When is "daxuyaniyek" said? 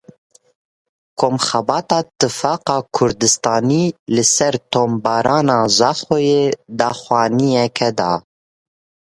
6.79-7.77